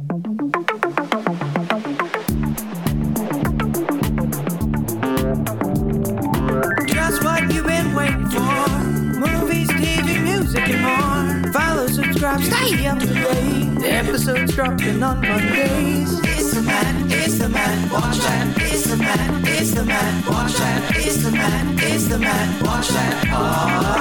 [0.00, 0.16] Just
[7.22, 8.68] what you've been waiting for.
[9.20, 11.52] Movies, TV, music, and more.
[11.52, 13.84] Follow, subscribe, stay up to date.
[13.84, 16.18] Episodes dropping on Mondays.
[16.20, 18.54] It's the man, it's the man, watch that.
[18.56, 20.96] It's the man, it's the man, watch that.
[20.96, 23.99] It's the man, it's the man, watch that podcast.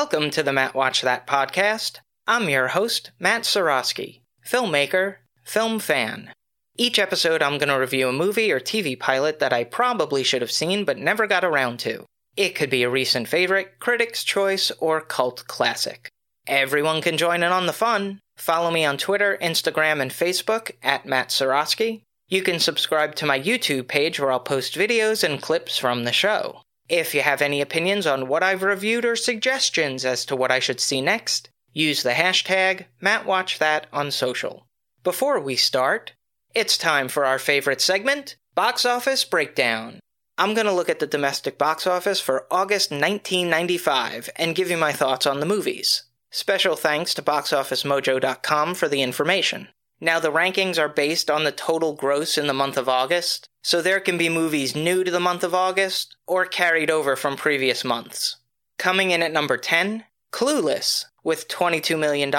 [0.00, 1.98] Welcome to the Matt Watch That podcast.
[2.24, 6.30] I'm your host, Matt Sorosky, filmmaker, film fan.
[6.76, 10.40] Each episode, I'm going to review a movie or TV pilot that I probably should
[10.40, 12.04] have seen but never got around to.
[12.36, 16.08] It could be a recent favorite, critic's choice, or cult classic.
[16.46, 18.20] Everyone can join in on the fun.
[18.36, 22.02] Follow me on Twitter, Instagram, and Facebook at Matt Sorosky.
[22.28, 26.12] You can subscribe to my YouTube page where I'll post videos and clips from the
[26.12, 26.60] show.
[26.88, 30.58] If you have any opinions on what I've reviewed or suggestions as to what I
[30.58, 34.66] should see next, use the hashtag MattWatchThat on social.
[35.04, 36.12] Before we start,
[36.54, 40.00] it's time for our favorite segment, Box Office Breakdown.
[40.38, 44.76] I'm going to look at the domestic box office for August 1995 and give you
[44.76, 46.04] my thoughts on the movies.
[46.30, 49.68] Special thanks to BoxOfficeMojo.com for the information.
[50.00, 53.82] Now, the rankings are based on the total gross in the month of August, so
[53.82, 57.84] there can be movies new to the month of August or carried over from previous
[57.84, 58.36] months.
[58.78, 62.32] Coming in at number 10, Clueless, with $22 million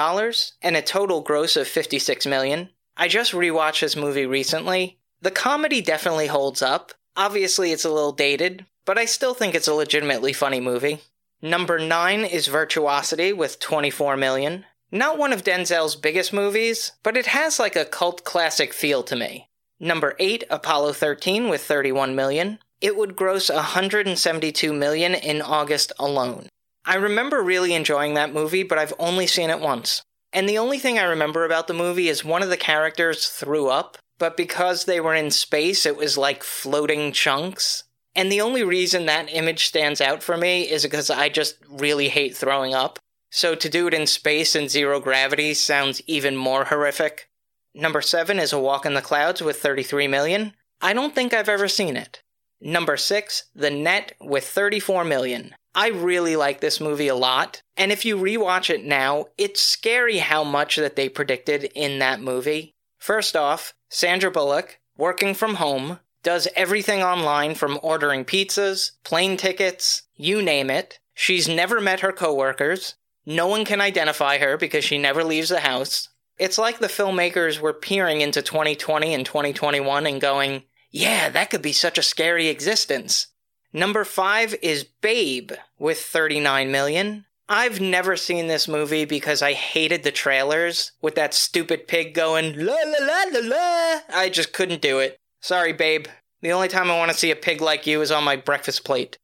[0.60, 2.70] and a total gross of 56 million.
[2.96, 4.98] I just rewatched this movie recently.
[5.22, 6.94] The comedy definitely holds up.
[7.16, 10.98] Obviously, it's a little dated, but I still think it's a legitimately funny movie.
[11.40, 14.66] Number 9 is Virtuosity with 24 million.
[14.90, 19.14] Not one of Denzel's biggest movies, but it has like a cult classic feel to
[19.14, 19.46] me.
[19.80, 22.58] Number 8, Apollo 13 with 31 million.
[22.82, 26.48] It would gross 172 million in August alone.
[26.84, 30.02] I remember really enjoying that movie, but I've only seen it once.
[30.34, 33.68] And the only thing I remember about the movie is one of the characters threw
[33.68, 37.84] up, but because they were in space, it was like floating chunks.
[38.14, 42.10] And the only reason that image stands out for me is because I just really
[42.10, 42.98] hate throwing up.
[43.30, 47.29] So to do it in space and zero gravity sounds even more horrific.
[47.74, 50.54] Number 7 is A Walk in the Clouds with 33 million.
[50.80, 52.22] I don't think I've ever seen it.
[52.60, 55.54] Number 6, The Net with 34 million.
[55.74, 60.18] I really like this movie a lot, and if you rewatch it now, it's scary
[60.18, 62.74] how much that they predicted in that movie.
[62.98, 70.02] First off, Sandra Bullock, working from home, does everything online from ordering pizzas, plane tickets,
[70.16, 70.98] you name it.
[71.14, 72.96] She's never met her coworkers.
[73.24, 76.09] No one can identify her because she never leaves the house.
[76.40, 81.60] It's like the filmmakers were peering into 2020 and 2021 and going, yeah, that could
[81.60, 83.26] be such a scary existence.
[83.74, 87.26] Number 5 is Babe with 39 million.
[87.46, 92.56] I've never seen this movie because I hated the trailers with that stupid pig going
[92.56, 94.00] la la la la la.
[94.08, 95.18] I just couldn't do it.
[95.40, 96.06] Sorry, babe.
[96.40, 98.82] The only time I want to see a pig like you is on my breakfast
[98.82, 99.18] plate.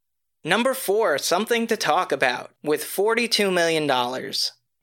[0.44, 3.90] Number 4, Something to Talk About with $42 million.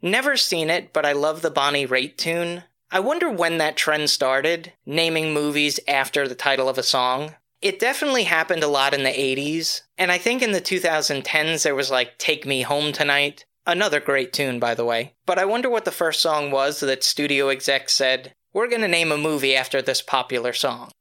[0.06, 2.66] Never seen it, but I love the Bonnie Raitt tune.
[2.92, 7.36] I wonder when that trend started, naming movies after the title of a song.
[7.62, 11.74] It definitely happened a lot in the 80s, and I think in the 2010s there
[11.74, 15.14] was like Take Me Home Tonight, another great tune, by the way.
[15.26, 19.14] But I wonder what the first song was that studio execs said, we're gonna name
[19.14, 20.92] a movie after this popular song.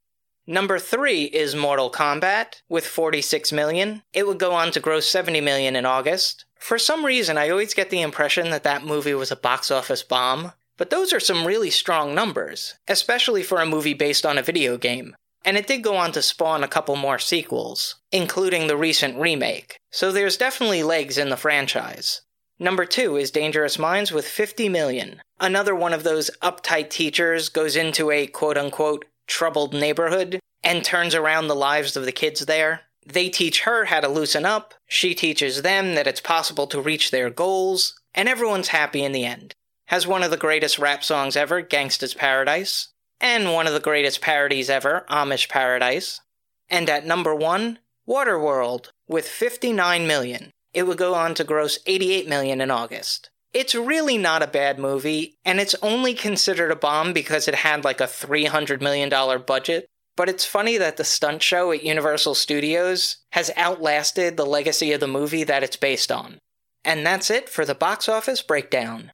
[0.47, 4.03] Number 3 is Mortal Kombat with 46 million.
[4.13, 6.45] It would go on to gross 70 million in August.
[6.63, 10.01] For some reason, I always get the impression that that movie was a box office
[10.01, 14.41] bomb, but those are some really strong numbers, especially for a movie based on a
[14.41, 15.13] video game.
[15.43, 19.75] And it did go on to spawn a couple more sequels, including the recent remake,
[19.91, 22.21] so there's definitely legs in the franchise.
[22.59, 25.21] Number 2 is Dangerous Minds with 50 million.
[25.41, 31.13] Another one of those uptight teachers goes into a quote unquote troubled neighborhood and turns
[31.13, 32.83] around the lives of the kids there.
[33.05, 37.11] They teach her how to loosen up, she teaches them that it's possible to reach
[37.11, 39.53] their goals, and everyone's happy in the end.
[39.87, 42.89] Has one of the greatest rap songs ever, Gangsta's Paradise,
[43.19, 46.21] and one of the greatest parodies ever, Amish Paradise.
[46.69, 50.51] And at number one, Waterworld, with 59 million.
[50.73, 53.29] It would go on to gross 88 million in August.
[53.53, 57.83] It's really not a bad movie, and it's only considered a bomb because it had
[57.83, 59.09] like a $300 million
[59.45, 59.87] budget.
[60.15, 64.99] But it's funny that the stunt show at Universal Studios has outlasted the legacy of
[64.99, 66.37] the movie that it's based on.
[66.85, 69.11] And that's it for the box office breakdown.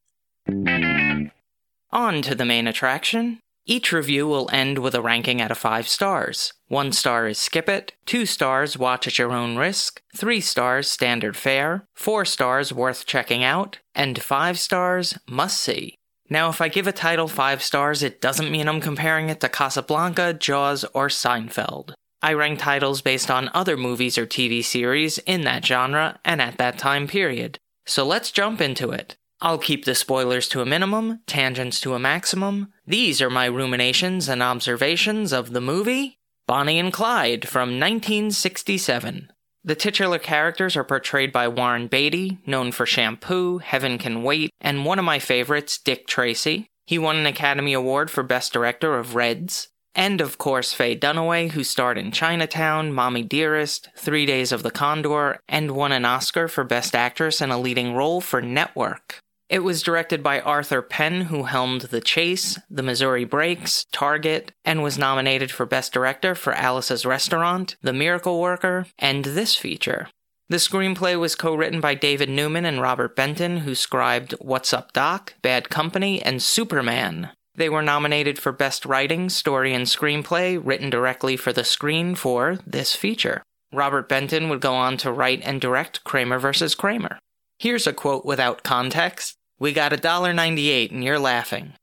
[1.91, 5.87] On to the main attraction Each review will end with a ranking out of 5
[5.87, 6.53] stars.
[6.69, 11.37] 1 star is skip it, 2 stars watch at your own risk, 3 stars standard
[11.37, 15.98] fare, 4 stars worth checking out, and 5 stars must see.
[16.29, 19.49] Now, if I give a title 5 stars, it doesn't mean I'm comparing it to
[19.49, 21.93] Casablanca, Jaws, or Seinfeld.
[22.21, 26.57] I rank titles based on other movies or TV series in that genre and at
[26.57, 27.57] that time period.
[27.85, 29.15] So let's jump into it.
[29.41, 32.73] I'll keep the spoilers to a minimum, tangents to a maximum.
[32.85, 39.31] These are my ruminations and observations of the movie Bonnie and Clyde from 1967.
[39.63, 44.85] The titular characters are portrayed by Warren Beatty, known for Shampoo, Heaven Can Wait, and
[44.85, 46.67] one of my favorites, Dick Tracy.
[46.87, 49.67] He won an Academy Award for Best Director of Reds.
[49.93, 54.71] And of course, Faye Dunaway, who starred in Chinatown, Mommy Dearest, Three Days of the
[54.71, 59.19] Condor, and won an Oscar for Best Actress in a Leading Role for Network.
[59.49, 64.83] It was directed by Arthur Penn, who helmed The Chase, The Missouri Breaks, Target, and
[64.83, 70.09] was nominated for Best Director for Alice's Restaurant, The Miracle Worker, and this feature.
[70.49, 74.93] The screenplay was co written by David Newman and Robert Benton, who scribed What's Up
[74.93, 77.31] Doc, Bad Company, and Superman.
[77.55, 82.59] They were nominated for Best Writing, Story, and Screenplay, written directly for the screen for
[82.67, 83.41] this feature.
[83.73, 86.75] Robert Benton would go on to write and direct Kramer vs.
[86.75, 87.17] Kramer.
[87.57, 91.73] Here's a quote without context we got $1.98 and you're laughing.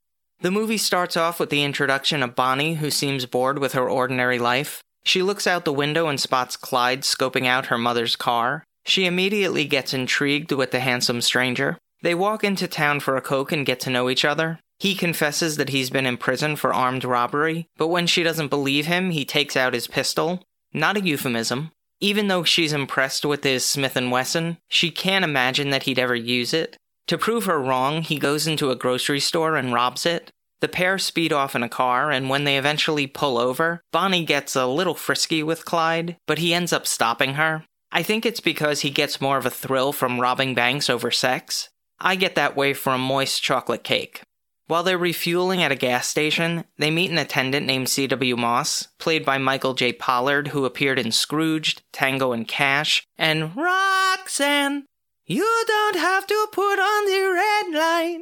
[0.41, 4.39] The movie starts off with the introduction of Bonnie, who seems bored with her ordinary
[4.39, 4.83] life.
[5.05, 8.65] She looks out the window and spots Clyde scoping out her mother's car.
[8.85, 11.79] She immediately gets intrigued with the handsome stranger.
[12.03, 14.61] They walk into town for a Coke and get to know each other.
[14.79, 18.87] He confesses that he's been in prison for armed robbery, but when she doesn't believe
[18.87, 20.43] him, he takes out his pistol.
[20.73, 21.71] Not a euphemism.
[22.01, 26.15] Even though she's impressed with his Smith & Wesson, she can't imagine that he'd ever
[26.15, 26.77] use it.
[27.09, 30.33] To prove her wrong, he goes into a grocery store and robs it.
[30.61, 34.57] The pair speed off in a car, and when they eventually pull over, Bonnie gets
[34.57, 37.65] a little frisky with Clyde, but he ends up stopping her.
[37.93, 41.69] I think it's because he gets more of a thrill from robbing banks over sex.
[42.01, 44.23] I get that way from moist chocolate cake.
[44.67, 48.37] While they're refueling at a gas station, they meet an attendant named C.W.
[48.37, 49.93] Moss, played by Michael J.
[49.93, 54.87] Pollard, who appeared in Scrooged, Tango and Cash, and Roxanne,
[55.27, 58.21] you don't have to put on the red light.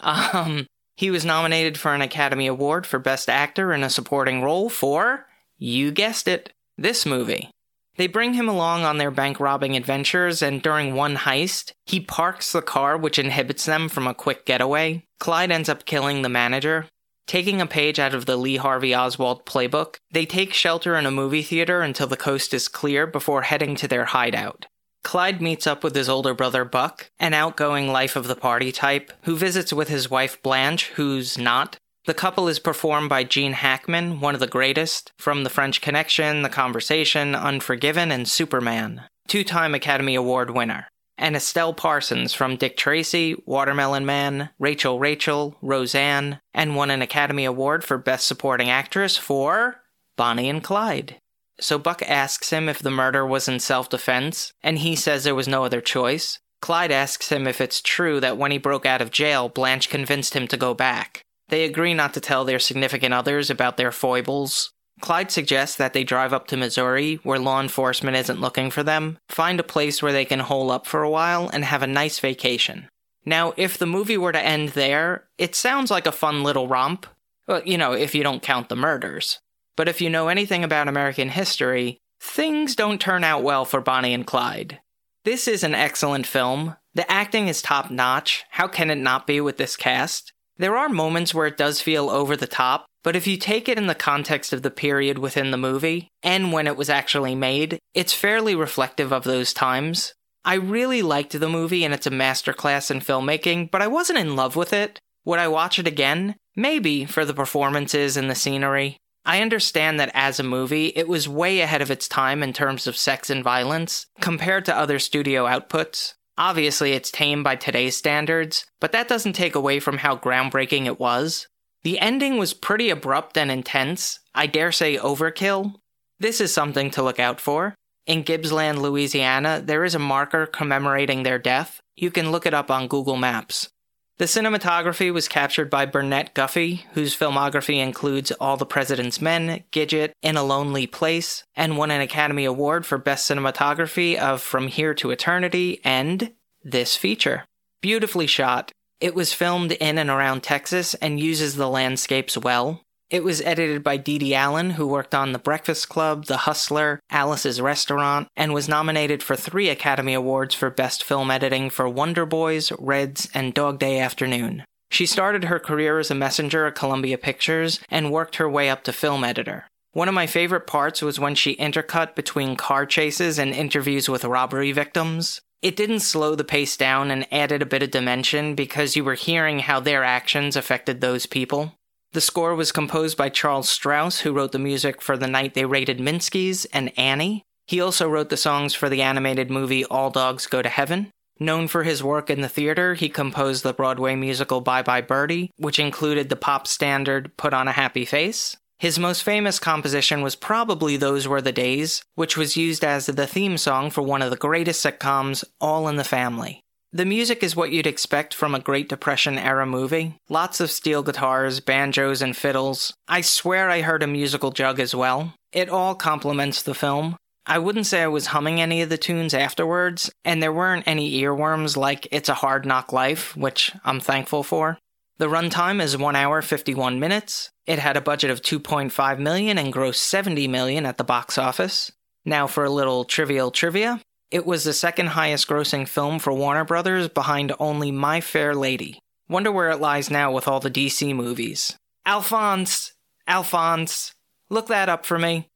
[0.00, 4.68] Um, he was nominated for an Academy Award for Best Actor in a Supporting Role
[4.68, 5.26] for,
[5.58, 7.50] you guessed it, this movie.
[7.96, 12.52] They bring him along on their bank robbing adventures, and during one heist, he parks
[12.52, 15.04] the car, which inhibits them from a quick getaway.
[15.20, 16.86] Clyde ends up killing the manager.
[17.26, 21.10] Taking a page out of the Lee Harvey Oswald playbook, they take shelter in a
[21.10, 24.66] movie theater until the coast is clear before heading to their hideout.
[25.04, 29.12] Clyde meets up with his older brother Buck, an outgoing life of the party type,
[29.22, 31.76] who visits with his wife Blanche, who's not.
[32.06, 36.42] The couple is performed by Gene Hackman, one of the greatest, from The French Connection,
[36.42, 40.88] The Conversation, Unforgiven, and Superman, two time Academy Award winner.
[41.16, 47.44] And Estelle Parsons from Dick Tracy, Watermelon Man, Rachel Rachel, Roseanne, and won an Academy
[47.44, 49.82] Award for Best Supporting Actress for
[50.16, 51.16] Bonnie and Clyde.
[51.60, 55.34] So Buck asks him if the murder was in self defense, and he says there
[55.34, 56.38] was no other choice.
[56.60, 60.34] Clyde asks him if it's true that when he broke out of jail, Blanche convinced
[60.34, 61.22] him to go back.
[61.48, 64.72] They agree not to tell their significant others about their foibles.
[65.00, 69.18] Clyde suggests that they drive up to Missouri, where law enforcement isn't looking for them,
[69.28, 72.18] find a place where they can hole up for a while, and have a nice
[72.18, 72.88] vacation.
[73.26, 77.06] Now, if the movie were to end there, it sounds like a fun little romp.
[77.46, 79.38] Well, you know, if you don't count the murders.
[79.76, 84.14] But if you know anything about American history, things don't turn out well for Bonnie
[84.14, 84.80] and Clyde.
[85.24, 86.76] This is an excellent film.
[86.94, 88.44] The acting is top notch.
[88.50, 90.32] How can it not be with this cast?
[90.56, 93.76] There are moments where it does feel over the top, but if you take it
[93.78, 97.78] in the context of the period within the movie, and when it was actually made,
[97.92, 100.14] it's fairly reflective of those times.
[100.44, 104.36] I really liked the movie and it's a masterclass in filmmaking, but I wasn't in
[104.36, 105.00] love with it.
[105.24, 106.36] Would I watch it again?
[106.54, 108.98] Maybe for the performances and the scenery.
[109.26, 112.86] I understand that as a movie, it was way ahead of its time in terms
[112.86, 116.14] of sex and violence compared to other studio outputs.
[116.36, 120.98] Obviously, it's tame by today's standards, but that doesn't take away from how groundbreaking it
[120.98, 121.46] was.
[121.84, 125.74] The ending was pretty abrupt and intense, I dare say overkill.
[126.18, 127.74] This is something to look out for.
[128.06, 131.80] In Gibsland, Louisiana, there is a marker commemorating their death.
[131.96, 133.68] You can look it up on Google Maps.
[134.16, 140.12] The cinematography was captured by Burnett Guffey, whose filmography includes All the President's Men, Gidget,
[140.22, 144.94] In a Lonely Place, and won an Academy Award for Best Cinematography of From Here
[144.94, 147.44] to Eternity and this feature.
[147.82, 148.70] Beautifully shot.
[149.00, 152.83] It was filmed in and around Texas and uses the landscapes well.
[153.10, 157.60] It was edited by Dede Allen, who worked on The Breakfast Club, The Hustler, Alice's
[157.60, 162.72] Restaurant, and was nominated for three Academy Awards for Best Film Editing for Wonder Boys,
[162.78, 164.64] Reds, and Dog Day Afternoon.
[164.90, 168.84] She started her career as a messenger at Columbia Pictures and worked her way up
[168.84, 169.66] to film editor.
[169.92, 174.24] One of my favorite parts was when she intercut between car chases and interviews with
[174.24, 175.40] robbery victims.
[175.62, 179.14] It didn't slow the pace down and added a bit of dimension because you were
[179.14, 181.74] hearing how their actions affected those people.
[182.14, 185.64] The score was composed by Charles Strouse, who wrote the music for The Night They
[185.64, 187.42] Raided Minsky's and Annie.
[187.66, 191.10] He also wrote the songs for the animated movie All Dogs Go to Heaven.
[191.40, 195.50] Known for his work in the theater, he composed the Broadway musical Bye Bye Birdie,
[195.56, 198.56] which included the pop standard Put on a Happy Face.
[198.78, 203.26] His most famous composition was probably Those Were the Days, which was used as the
[203.26, 206.60] theme song for one of the greatest sitcoms, All in the Family.
[206.94, 210.14] The music is what you'd expect from a Great Depression era movie.
[210.28, 212.94] Lots of steel guitars, banjos, and fiddles.
[213.08, 215.34] I swear I heard a musical jug as well.
[215.50, 217.16] It all complements the film.
[217.46, 221.20] I wouldn't say I was humming any of the tunes afterwards, and there weren't any
[221.20, 224.78] earworms like It's a Hard Knock Life, which I'm thankful for.
[225.18, 227.50] The runtime is 1 hour 51 minutes.
[227.66, 231.90] It had a budget of 2.5 million and grossed 70 million at the box office.
[232.24, 234.00] Now for a little trivial trivia.
[234.34, 238.98] It was the second highest grossing film for Warner Brothers behind only My Fair Lady.
[239.28, 241.78] Wonder where it lies now with all the DC movies.
[242.04, 242.94] Alphonse!
[243.28, 244.12] Alphonse!
[244.50, 245.46] Look that up for me.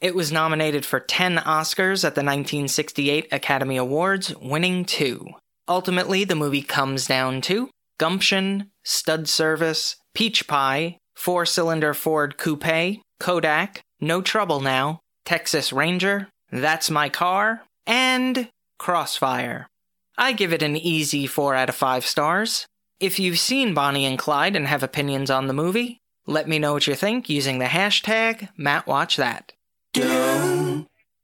[0.00, 5.28] It was nominated for 10 Oscars at the 1968 Academy Awards, winning two.
[5.68, 12.98] Ultimately, the movie comes down to Gumption, Stud Service, Peach Pie, Four Cylinder Ford Coupe,
[13.20, 18.48] Kodak, No Trouble Now, Texas Ranger, That's My Car, and
[18.78, 19.68] Crossfire.
[20.16, 22.66] I give it an easy 4 out of 5 stars.
[23.00, 26.72] If you've seen Bonnie and Clyde and have opinions on the movie, let me know
[26.72, 29.50] what you think using the hashtag MattWatchThat.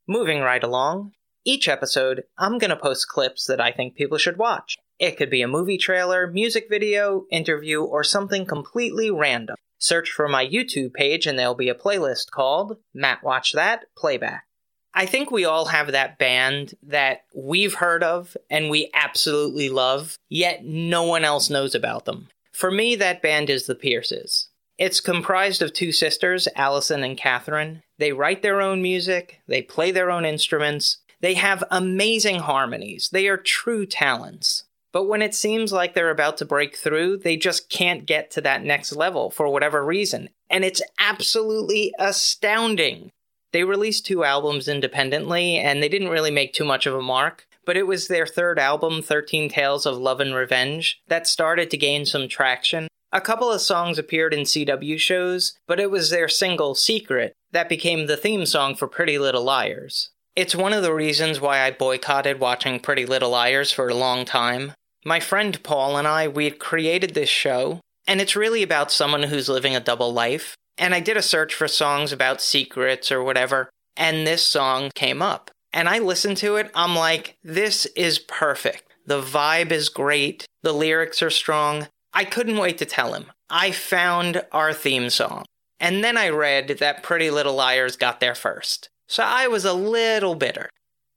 [0.06, 1.12] Moving right along,
[1.44, 4.76] each episode, I'm going to post clips that I think people should watch.
[4.98, 9.56] It could be a movie trailer, music video, interview, or something completely random.
[9.78, 14.42] Search for my YouTube page and there'll be a playlist called Matt Watch That Playback.
[14.92, 20.16] I think we all have that band that we've heard of and we absolutely love,
[20.28, 22.28] yet no one else knows about them.
[22.52, 24.48] For me, that band is the Pierces.
[24.78, 27.82] It's comprised of two sisters, Allison and Catherine.
[27.98, 33.28] They write their own music, they play their own instruments, they have amazing harmonies, they
[33.28, 34.64] are true talents.
[34.92, 38.40] But when it seems like they're about to break through, they just can't get to
[38.40, 40.30] that next level for whatever reason.
[40.48, 43.12] And it's absolutely astounding.
[43.52, 47.46] They released two albums independently, and they didn't really make too much of a mark,
[47.64, 51.76] but it was their third album, 13 Tales of Love and Revenge, that started to
[51.76, 52.88] gain some traction.
[53.12, 57.68] A couple of songs appeared in CW shows, but it was their single, Secret, that
[57.68, 60.10] became the theme song for Pretty Little Liars.
[60.36, 64.24] It's one of the reasons why I boycotted watching Pretty Little Liars for a long
[64.24, 64.74] time.
[65.04, 69.24] My friend Paul and I, we had created this show, and it's really about someone
[69.24, 70.54] who's living a double life.
[70.80, 73.68] And I did a search for songs about secrets or whatever,
[73.98, 75.50] and this song came up.
[75.74, 78.84] And I listened to it, I'm like, this is perfect.
[79.06, 81.88] The vibe is great, the lyrics are strong.
[82.14, 83.26] I couldn't wait to tell him.
[83.50, 85.44] I found our theme song.
[85.78, 88.88] And then I read that Pretty Little Liars got there first.
[89.06, 90.70] So I was a little bitter.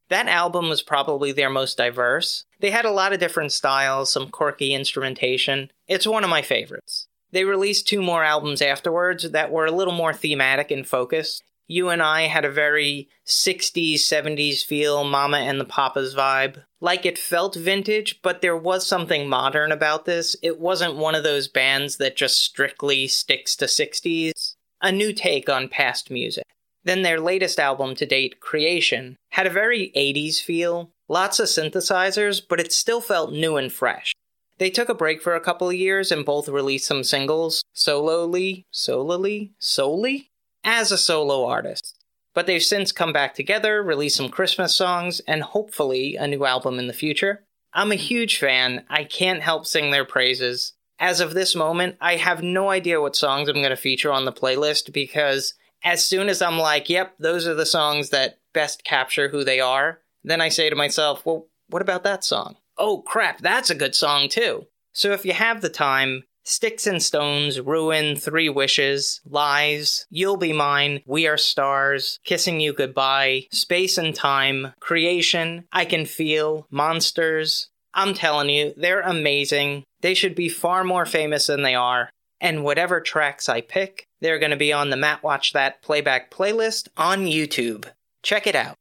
[0.10, 2.44] That album was probably their most diverse.
[2.60, 5.72] They had a lot of different styles, some quirky instrumentation.
[5.88, 7.08] It's one of my favorites.
[7.34, 11.42] They released two more albums afterwards that were a little more thematic and focused.
[11.68, 16.64] You and I had a very 60s, 70s feel, Mama and the Papas vibe.
[16.80, 20.36] Like it felt vintage, but there was something modern about this.
[20.44, 24.54] It wasn't one of those bands that just strictly sticks to 60s.
[24.84, 26.44] A new take on past music.
[26.84, 32.44] Then their latest album to date, Creation, had a very 80s feel, lots of synthesizers,
[32.48, 34.14] but it still felt new and fresh.
[34.58, 38.66] They took a break for a couple of years and both released some singles, solely,
[38.72, 40.32] solely, solely,
[40.64, 41.98] as a solo artist.
[42.34, 46.80] But they've since come back together, released some Christmas songs, and hopefully a new album
[46.80, 47.46] in the future.
[47.74, 48.86] I'm a huge fan.
[48.90, 50.74] I can't help sing their praises.
[51.00, 54.26] As of this moment, I have no idea what songs I'm going to feature on
[54.26, 58.84] the playlist because as soon as I'm like, yep, those are the songs that best
[58.84, 62.56] capture who they are, then I say to myself, well, what about that song?
[62.78, 64.68] Oh crap, that's a good song too.
[64.94, 70.52] So if you have the time, Sticks and Stones, Ruin, Three Wishes, Lies, You'll Be
[70.52, 77.70] Mine, We Are Stars, Kissing You Goodbye, Space and Time, Creation, I Can Feel, Monsters.
[77.94, 79.84] I'm telling you, they're amazing.
[80.02, 82.10] They should be far more famous than they are.
[82.42, 86.30] And whatever tracks I pick, they're going to be on the Matt Watch That playback
[86.30, 87.86] playlist on YouTube.
[88.22, 88.76] Check it out.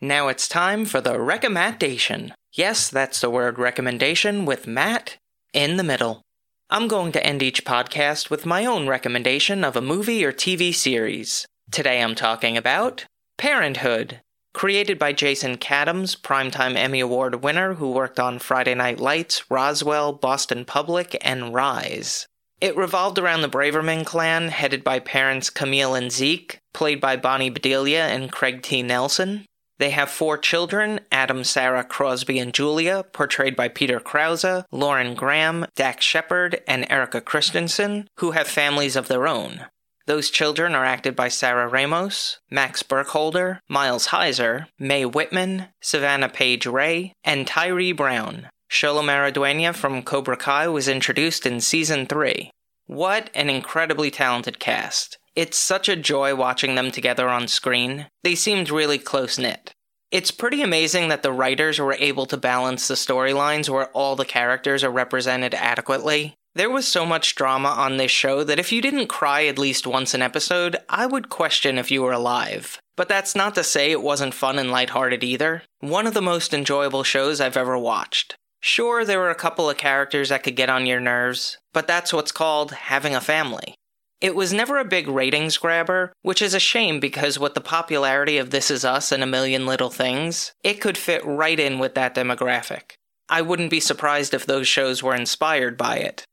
[0.00, 2.34] Now it's time for the recommendation.
[2.52, 5.16] Yes, that's the word recommendation with Matt
[5.54, 6.20] in the middle.
[6.68, 10.74] I'm going to end each podcast with my own recommendation of a movie or TV
[10.74, 11.46] series.
[11.70, 13.06] Today I'm talking about
[13.38, 14.20] Parenthood,
[14.52, 20.12] created by Jason Katims, Primetime Emmy Award winner who worked on Friday Night Lights, Roswell,
[20.12, 22.26] Boston Public, and Rise.
[22.60, 27.50] It revolved around the Braverman clan, headed by parents Camille and Zeke, played by Bonnie
[27.50, 28.82] Bedelia and Craig T.
[28.82, 29.46] Nelson.
[29.78, 35.66] They have four children Adam, Sarah, Crosby, and Julia, portrayed by Peter Krause, Lauren Graham,
[35.74, 39.66] Dax Shepard, and Erika Christensen, who have families of their own.
[40.06, 46.66] Those children are acted by Sarah Ramos, Max Burkholder, Miles Heizer, Mae Whitman, Savannah Paige
[46.66, 48.48] Rae, and Tyree Brown.
[48.70, 52.50] Xolo Maridueña from Cobra Kai was introduced in season 3.
[52.86, 55.18] What an incredibly talented cast.
[55.36, 58.06] It's such a joy watching them together on screen.
[58.24, 59.74] They seemed really close knit.
[60.10, 64.24] It's pretty amazing that the writers were able to balance the storylines where all the
[64.24, 66.36] characters are represented adequately.
[66.54, 69.86] There was so much drama on this show that if you didn't cry at least
[69.86, 72.80] once an episode, I would question if you were alive.
[72.96, 75.64] But that's not to say it wasn't fun and lighthearted either.
[75.80, 78.36] One of the most enjoyable shows I've ever watched.
[78.60, 82.14] Sure, there were a couple of characters that could get on your nerves, but that's
[82.14, 83.74] what's called having a family.
[84.20, 88.38] It was never a big ratings grabber, which is a shame because with the popularity
[88.38, 91.94] of This Is Us and A Million Little Things, it could fit right in with
[91.94, 92.92] that demographic.
[93.28, 96.24] I wouldn't be surprised if those shows were inspired by it.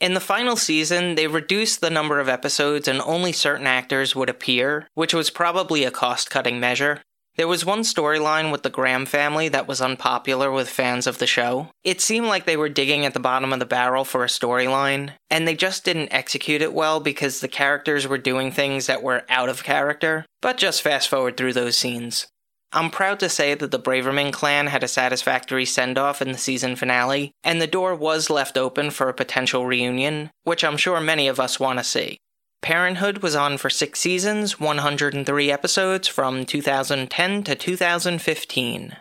[0.00, 4.28] In the final season, they reduced the number of episodes and only certain actors would
[4.28, 7.02] appear, which was probably a cost cutting measure.
[7.36, 11.26] There was one storyline with the Graham family that was unpopular with fans of the
[11.26, 11.70] show.
[11.82, 15.14] It seemed like they were digging at the bottom of the barrel for a storyline,
[15.30, 19.24] and they just didn't execute it well because the characters were doing things that were
[19.28, 20.24] out of character.
[20.40, 22.28] But just fast forward through those scenes.
[22.72, 26.38] I'm proud to say that the Braverman clan had a satisfactory send off in the
[26.38, 31.00] season finale, and the door was left open for a potential reunion, which I'm sure
[31.00, 32.18] many of us want to see.
[32.64, 38.96] Parenthood was on for six seasons, 103 episodes from 2010 to 2015.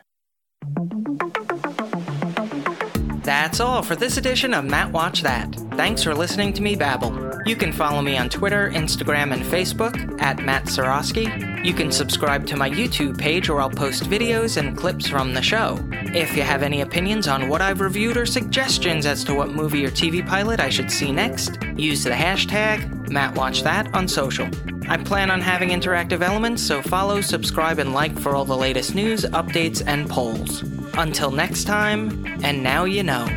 [3.24, 5.56] That's all for this edition of Matt Watch That.
[5.78, 7.32] Thanks for listening to me babble.
[7.46, 11.66] You can follow me on Twitter, Instagram, and Facebook at Matt Sorosky.
[11.66, 15.42] You can subscribe to my YouTube page where I'll post videos and clips from the
[15.42, 15.80] show.
[16.14, 19.86] If you have any opinions on what I've reviewed or suggestions as to what movie
[19.86, 24.50] or TV pilot I should see next, use the hashtag MattWatchThat on social.
[24.90, 28.96] I plan on having interactive elements, so follow, subscribe, and like for all the latest
[28.96, 30.62] news, updates, and polls.
[30.96, 33.28] Until next time, and now you know.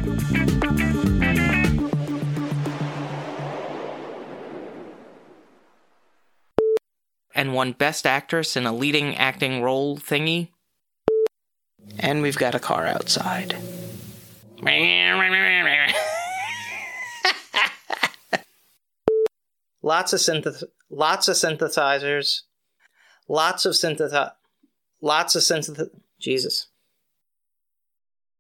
[7.37, 10.49] and won Best Actress in a Leading Acting Role thingy.
[11.99, 13.55] And we've got a car outside.
[19.83, 22.41] lots of synth- lots of synthesizers,
[23.29, 24.33] lots of synthesi-
[25.03, 26.69] lots of synth- Jesus.